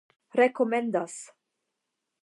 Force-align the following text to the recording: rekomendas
rekomendas 0.39 1.15